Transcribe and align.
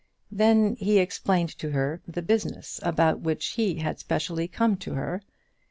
Then 0.31 0.77
he 0.79 0.97
explained 0.97 1.55
to 1.59 1.69
her 1.73 2.01
the 2.07 2.23
business 2.23 2.79
about 2.81 3.19
which 3.19 3.49
he 3.49 3.75
had 3.75 3.99
specially 3.99 4.47
come 4.47 4.75
to 4.77 4.95
her. 4.95 5.21